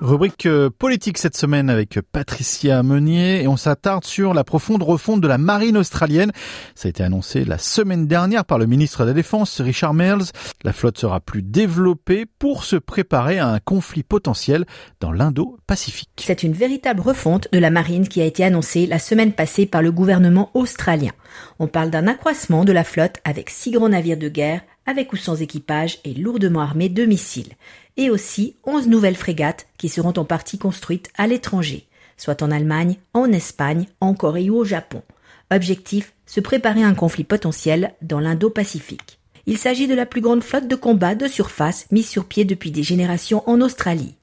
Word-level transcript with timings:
Rubrique 0.00 0.46
euh, 0.46 0.70
politique 0.70 1.18
cette 1.18 1.36
semaine 1.36 1.68
avec 1.68 1.98
Patricia 2.12 2.84
Meunier 2.84 3.42
et 3.42 3.48
on 3.48 3.56
s'attarde 3.56 4.04
sur 4.04 4.32
la 4.32 4.44
profonde 4.44 4.84
refonte 4.84 5.20
de 5.20 5.26
la 5.26 5.38
marine 5.38 5.76
australienne. 5.76 6.30
Ça 6.76 6.86
a 6.86 6.90
été 6.90 7.02
annoncé 7.02 7.44
la 7.44 7.58
semaine 7.58 8.06
dernière 8.06 8.44
par 8.44 8.58
le 8.58 8.66
ministre 8.66 9.02
de 9.02 9.08
la 9.08 9.12
Défense 9.12 9.60
Richard 9.60 9.94
Mills. 9.94 10.30
La 10.62 10.72
flotte 10.72 10.98
sera 10.98 11.18
plus 11.18 11.42
développée 11.42 12.26
pour 12.38 12.62
se 12.62 12.76
préparer 12.76 13.40
à 13.40 13.48
un 13.48 13.58
conflit 13.58 14.04
potentiel 14.04 14.66
dans 15.00 15.10
l'Indo-Pacifique. 15.10 16.10
C'est 16.18 16.44
une 16.44 16.52
véritable 16.52 17.00
refonte 17.00 17.48
de 17.52 17.58
la 17.58 17.70
marine 17.70 18.06
qui 18.06 18.20
a 18.20 18.24
été 18.24 18.44
annoncée 18.44 18.86
la 18.86 19.00
semaine 19.00 19.32
passée 19.32 19.66
par 19.66 19.82
le 19.82 19.90
gouvernement 19.90 20.52
australien. 20.54 21.10
On 21.58 21.66
parle 21.66 21.90
d'un 21.90 22.06
accroissement 22.06 22.64
de 22.64 22.72
la 22.72 22.84
flotte 22.84 23.16
avec 23.24 23.50
six 23.50 23.72
grands 23.72 23.88
navires 23.88 24.16
de 24.16 24.28
guerre 24.28 24.60
avec 24.88 25.12
ou 25.12 25.16
sans 25.16 25.42
équipage 25.42 25.98
et 26.04 26.14
lourdement 26.14 26.62
armés 26.62 26.88
de 26.88 27.04
missiles 27.04 27.52
et 27.98 28.08
aussi 28.08 28.56
11 28.64 28.88
nouvelles 28.88 29.16
frégates 29.16 29.66
qui 29.76 29.90
seront 29.90 30.14
en 30.16 30.24
partie 30.24 30.56
construites 30.56 31.10
à 31.18 31.26
l'étranger, 31.26 31.86
soit 32.16 32.42
en 32.42 32.50
Allemagne, 32.50 32.96
en 33.12 33.30
Espagne, 33.30 33.84
en 34.00 34.14
Corée 34.14 34.48
ou 34.48 34.56
au 34.56 34.64
Japon. 34.64 35.02
Objectif, 35.50 36.14
se 36.24 36.40
préparer 36.40 36.82
à 36.82 36.86
un 36.86 36.94
conflit 36.94 37.24
potentiel 37.24 37.92
dans 38.00 38.18
l'Indo-Pacifique. 38.18 39.18
Il 39.44 39.58
s'agit 39.58 39.88
de 39.88 39.94
la 39.94 40.06
plus 40.06 40.22
grande 40.22 40.42
flotte 40.42 40.68
de 40.68 40.74
combat 40.74 41.14
de 41.14 41.28
surface 41.28 41.86
mise 41.90 42.08
sur 42.08 42.24
pied 42.24 42.46
depuis 42.46 42.70
des 42.70 42.82
générations 42.82 43.46
en 43.46 43.60
Australie, 43.60 44.14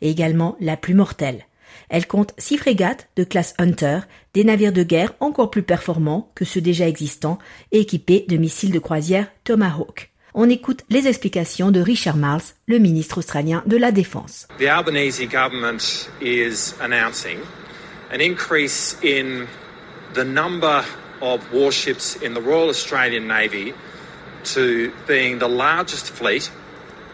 et 0.00 0.08
également 0.08 0.56
la 0.58 0.78
plus 0.78 0.94
mortelle. 0.94 1.44
Elle 1.90 2.06
compte 2.06 2.32
six 2.38 2.56
frégates 2.56 3.10
de 3.16 3.24
classe 3.24 3.52
Hunter, 3.58 4.00
des 4.32 4.44
navires 4.44 4.72
de 4.72 4.84
guerre 4.84 5.12
encore 5.20 5.50
plus 5.50 5.62
performants 5.62 6.30
que 6.34 6.46
ceux 6.46 6.62
déjà 6.62 6.88
existants 6.88 7.38
et 7.72 7.80
équipés 7.80 8.24
de 8.26 8.38
missiles 8.38 8.72
de 8.72 8.78
croisière 8.78 9.28
Tomahawk 9.44 10.13
on 10.34 10.50
écoute 10.50 10.82
les 10.90 11.06
explications 11.06 11.70
de 11.70 11.80
Richard 11.80 12.16
Marles, 12.16 12.42
le 12.66 12.78
ministre 12.78 13.18
australien 13.18 13.62
de 13.66 13.76
la 13.76 13.92
Défense. 13.92 14.46
The 14.58 14.66
Albanese 14.66 15.24
government 15.26 16.10
is 16.20 16.74
announcing 16.80 17.38
an 18.12 18.20
increase 18.20 18.98
in 19.02 19.46
the 20.14 20.24
number 20.24 20.82
of 21.22 21.40
warships 21.52 22.16
in 22.22 22.34
the 22.34 22.42
Royal 22.44 22.68
Australian 22.68 23.26
Navy 23.26 23.72
to 24.44 24.90
being 25.06 25.38
the 25.38 25.48
largest 25.48 26.08
fleet 26.08 26.50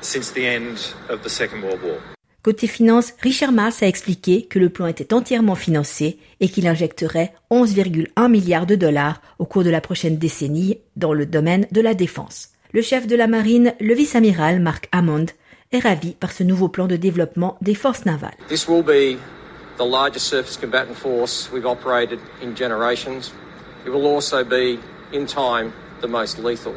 since 0.01 0.33
the 0.33 0.47
end 0.47 0.79
of 1.11 1.23
the 1.23 1.29
Second 1.29 1.63
World 1.63 1.83
War. 1.83 1.99
Côté 2.43 2.67
finance, 2.67 3.13
Richard 3.21 3.53
Marles 3.53 3.75
a 3.83 3.87
expliqué 3.87 4.47
que 4.47 4.59
le 4.59 4.71
plan 4.71 4.87
était 4.87 5.13
entièrement 5.13 5.57
financé 5.57 6.19
et 6.41 6.49
qu'il 6.49 6.67
injecterait 6.67 7.35
11,1 7.51 8.31
milliards 8.31 8.65
de 8.65 8.77
dollars 8.77 9.21
au 9.39 9.45
cours 9.45 9.63
de 9.63 9.69
la 9.69 9.83
prochaine 9.83 10.17
décennie 10.17 10.79
dans 10.97 11.13
le 11.13 11.27
domaine 11.27 11.67
de 11.71 11.83
la 11.83 11.93
défense. 11.93 12.49
Le 12.73 12.83
chef 12.83 13.09
de 13.09 13.17
la 13.17 13.27
marine, 13.27 13.75
le 13.81 13.95
vice-amiral 13.95 14.61
Mark 14.61 14.89
Hammond, 14.93 15.27
est 15.73 15.81
ravi 15.81 16.13
par 16.13 16.31
ce 16.31 16.45
nouveau 16.45 16.69
plan 16.69 16.87
de 16.87 16.95
développement 16.95 17.59
des 17.61 17.75
forces 17.75 18.05
navales. 18.05 18.37
This 18.49 18.69
will 18.69 18.85
be 18.85 19.19
the 19.77 19.85
largest 19.85 20.27
surface 20.27 20.57
combatant 20.57 20.95
force 20.95 21.51
we've 21.53 21.67
operated 21.67 22.21
in 22.41 22.55
generations. 22.55 23.33
It 23.85 23.93
will 23.93 24.07
also 24.07 24.45
be, 24.45 24.79
in 25.13 25.27
time, 25.27 25.73
the 26.01 26.07
most 26.07 26.39
lethal. 26.39 26.75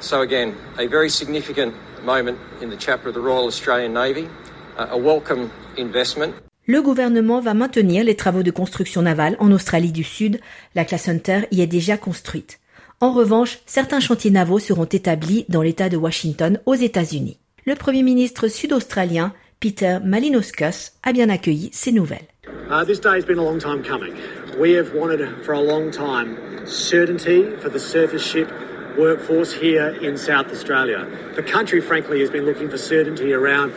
So 0.00 0.20
again, 0.20 0.52
a 0.78 0.86
very 0.86 1.08
significant 1.08 1.72
moment 2.04 2.36
in 2.60 2.68
the 2.68 2.76
chapter 2.78 3.08
of 3.08 3.14
the 3.14 3.22
Royal 3.22 3.46
Australian 3.46 3.94
Navy, 3.94 4.28
a 4.76 4.98
welcome 4.98 5.48
investment. 5.78 6.34
Le 6.66 6.82
gouvernement 6.82 7.40
va 7.40 7.54
maintenir 7.54 8.04
les 8.04 8.14
travaux 8.14 8.42
de 8.42 8.50
construction 8.50 9.00
navale 9.00 9.36
en 9.38 9.50
Australie 9.52 9.92
du 9.92 10.04
Sud. 10.04 10.38
La 10.74 10.84
classe 10.84 11.08
Hunter 11.08 11.46
y 11.50 11.62
est 11.62 11.66
déjà 11.66 11.96
construite. 11.96 12.58
En 13.02 13.12
revanche, 13.12 13.58
certains 13.66 14.00
chantiers 14.00 14.30
navaux 14.30 14.58
seront 14.58 14.86
établis 14.86 15.44
dans 15.50 15.60
l'État 15.60 15.90
de 15.90 15.98
Washington 15.98 16.58
aux 16.64 16.74
États-Unis. 16.74 17.38
Le 17.66 17.74
Premier 17.74 18.02
ministre 18.02 18.48
sud-australien 18.48 19.34
Peter 19.60 19.98
Malinauskas 20.02 20.92
a 21.02 21.12
bien 21.12 21.28
accueilli 21.28 21.68
ces 21.74 21.92
nouvelles. 21.92 22.26
Uh, 22.70 22.84
this 22.86 22.98
day 22.98 23.14
has 23.14 23.24
been 23.26 23.38
a 23.38 23.42
long 23.42 23.58
time 23.58 23.82
coming. 23.82 24.14
We 24.58 24.74
have 24.76 24.94
wanted 24.94 25.28
for 25.44 25.52
a 25.52 25.60
long 25.60 25.90
time 25.90 26.38
certainty 26.64 27.44
for 27.60 27.68
the 27.68 27.78
surface 27.78 28.24
ship 28.24 28.50
workforce 28.96 29.52
here 29.52 29.94
in 30.00 30.16
South 30.16 30.50
Australia. 30.50 31.06
The 31.34 31.42
country, 31.42 31.82
frankly, 31.82 32.20
has 32.20 32.30
been 32.30 32.46
looking 32.46 32.70
for 32.70 32.78
certainty 32.78 33.34
around 33.34 33.72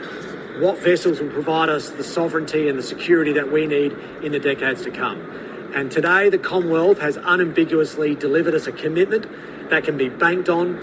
what 0.62 0.80
vessels 0.80 1.20
will 1.20 1.30
provide 1.30 1.68
us 1.68 1.90
the 1.90 2.06
sovereignty 2.06 2.70
and 2.70 2.80
the 2.80 2.84
security 2.84 3.34
that 3.34 3.52
we 3.52 3.68
need 3.68 3.92
in 4.24 4.32
the 4.32 4.40
decades 4.40 4.82
to 4.84 4.92
come. 4.92 5.20
And 5.76 5.90
today, 5.90 6.30
the 6.30 6.38
Commonwealth 6.38 7.00
has 7.00 7.18
unambiguously 7.18 8.16
delivered 8.16 8.56
us 8.56 8.68
a 8.68 8.72
commitment 8.72 9.26
that 9.70 9.84
can 9.84 9.98
be 9.98 10.10
banked 10.10 10.50
on. 10.50 10.78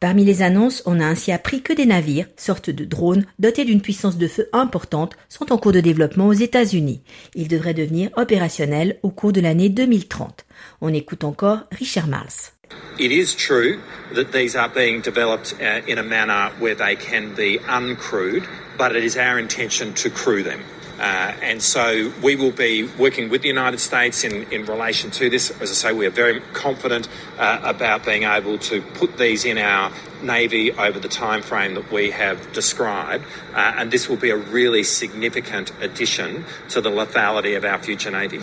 Parmi 0.00 0.24
les 0.24 0.42
annonces, 0.42 0.82
on 0.84 0.98
a 0.98 1.04
ainsi 1.04 1.30
appris 1.30 1.62
que 1.62 1.72
des 1.72 1.86
navires, 1.86 2.26
sortes 2.36 2.70
de 2.70 2.84
drones, 2.84 3.24
dotés 3.38 3.64
d'une 3.64 3.80
puissance 3.80 4.18
de 4.18 4.26
feu 4.26 4.48
importante, 4.52 5.14
sont 5.28 5.52
en 5.52 5.58
cours 5.58 5.70
de 5.70 5.78
développement 5.80 6.26
aux 6.26 6.32
États-Unis. 6.32 7.02
Ils 7.36 7.46
devraient 7.46 7.72
devenir 7.72 8.10
opérationnels 8.16 8.98
au 9.04 9.10
cours 9.10 9.32
de 9.32 9.40
l'année 9.40 9.68
2030. 9.68 10.44
On 10.80 10.92
écoute 10.92 11.22
encore 11.22 11.60
Richard 11.70 12.08
Marles. 12.08 12.52
It 12.98 13.12
is 13.12 13.36
true 13.36 13.78
that 14.14 14.32
these 14.32 14.56
are 14.56 14.68
being 14.68 15.02
developed 15.02 15.54
uh, 15.60 15.82
in 15.86 15.98
a 15.98 16.02
manner 16.02 16.50
where 16.58 16.74
they 16.74 16.96
can 16.96 17.32
be 17.36 17.60
uncrewed, 17.68 18.42
but 18.76 18.96
it 18.96 19.04
is 19.04 19.16
our 19.16 19.38
intention 19.38 19.92
to 19.94 20.10
crew 20.10 20.42
them. 20.42 20.60
Uh, 21.02 21.34
and 21.42 21.60
so 21.60 22.12
we 22.22 22.36
will 22.36 22.52
be 22.52 22.84
working 22.96 23.28
with 23.28 23.42
the 23.42 23.48
United 23.48 23.80
States 23.80 24.22
in, 24.22 24.44
in 24.52 24.64
relation 24.66 25.10
to 25.10 25.28
this. 25.28 25.50
As 25.60 25.70
I 25.70 25.74
say, 25.74 25.92
we 25.92 26.06
are 26.06 26.14
very 26.14 26.40
confident 26.52 27.08
uh, 27.38 27.58
about 27.64 28.06
being 28.06 28.22
able 28.22 28.56
to 28.70 28.80
put 28.94 29.18
these 29.18 29.44
in 29.44 29.58
our 29.58 29.90
Navy 30.22 30.70
over 30.70 31.00
the 31.00 31.08
time 31.08 31.42
frame 31.42 31.74
that 31.74 31.90
we 31.90 32.12
have 32.12 32.38
described. 32.52 33.24
Uh, 33.52 33.74
and 33.78 33.90
this 33.90 34.08
will 34.08 34.16
be 34.16 34.30
a 34.30 34.36
really 34.36 34.84
significant 34.84 35.72
addition 35.80 36.44
to 36.68 36.80
the 36.80 36.90
lethality 36.90 37.56
of 37.56 37.64
our 37.64 37.82
future 37.82 38.12
Navy. 38.12 38.38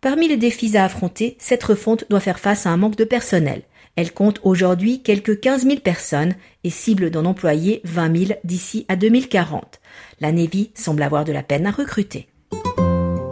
Parmi 0.00 0.28
les 0.28 0.36
défis 0.36 0.76
à 0.76 0.84
affronter, 0.84 1.36
cette 1.40 1.64
refonte 1.64 2.04
doit 2.08 2.20
faire 2.20 2.38
face 2.38 2.66
à 2.66 2.70
un 2.70 2.76
manque 2.76 2.94
de 2.94 3.04
personnel. 3.04 3.62
Elle 3.98 4.12
compte 4.12 4.38
aujourd'hui 4.44 5.02
quelques 5.02 5.40
15 5.40 5.64
000 5.64 5.80
personnes 5.80 6.36
et 6.62 6.70
cible 6.70 7.10
d'en 7.10 7.24
employer 7.24 7.80
20 7.82 8.16
000 8.26 8.40
d'ici 8.44 8.86
à 8.86 8.94
2040. 8.94 9.80
La 10.20 10.30
Navy 10.30 10.70
semble 10.74 11.02
avoir 11.02 11.24
de 11.24 11.32
la 11.32 11.42
peine 11.42 11.66
à 11.66 11.72
recruter. 11.72 12.28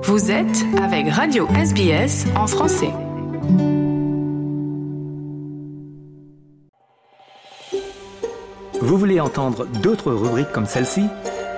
Vous 0.03 0.33
êtes 0.33 0.65
avec 0.83 1.09
Radio 1.11 1.47
SBS 1.55 2.27
en 2.35 2.49
français. 2.49 2.91
Vous 8.81 8.99
voulez 8.99 9.21
entendre 9.21 9.69
d'autres 9.85 10.11
rubriques 10.11 10.51
comme 10.51 10.67
celle-ci? 10.67 11.05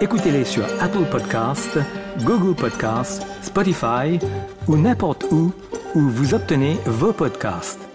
Écoutez-les 0.02 0.44
sur 0.44 0.66
Apple 0.82 1.06
Podcasts, 1.10 1.78
Google 2.24 2.54
Podcasts, 2.54 3.26
Spotify 3.40 4.18
ou 4.66 4.76
n'importe 4.76 5.24
où 5.30 5.50
où 5.94 6.00
vous 6.00 6.34
obtenez 6.34 6.76
vos 6.84 7.14
podcasts. 7.14 7.88